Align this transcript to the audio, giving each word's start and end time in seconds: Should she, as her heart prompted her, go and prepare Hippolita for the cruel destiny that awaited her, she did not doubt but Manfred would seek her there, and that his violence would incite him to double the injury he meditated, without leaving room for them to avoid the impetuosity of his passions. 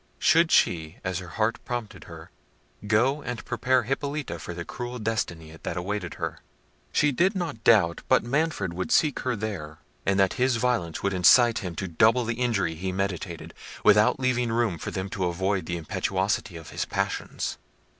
Should 0.17 0.49
she, 0.51 0.97
as 1.03 1.19
her 1.19 1.27
heart 1.27 1.63
prompted 1.63 2.05
her, 2.05 2.31
go 2.87 3.21
and 3.21 3.45
prepare 3.45 3.83
Hippolita 3.83 4.39
for 4.39 4.55
the 4.55 4.65
cruel 4.65 4.97
destiny 4.97 5.55
that 5.61 5.77
awaited 5.77 6.15
her, 6.15 6.39
she 6.91 7.11
did 7.11 7.35
not 7.35 7.63
doubt 7.63 8.01
but 8.07 8.23
Manfred 8.23 8.73
would 8.73 8.91
seek 8.91 9.19
her 9.19 9.35
there, 9.35 9.77
and 10.03 10.19
that 10.19 10.33
his 10.41 10.55
violence 10.55 11.03
would 11.03 11.13
incite 11.13 11.59
him 11.59 11.75
to 11.75 11.87
double 11.87 12.25
the 12.25 12.41
injury 12.41 12.73
he 12.73 12.91
meditated, 12.91 13.53
without 13.83 14.19
leaving 14.19 14.51
room 14.51 14.79
for 14.79 14.89
them 14.89 15.07
to 15.11 15.25
avoid 15.25 15.67
the 15.67 15.77
impetuosity 15.77 16.57
of 16.57 16.71
his 16.71 16.83
passions. 16.83 17.59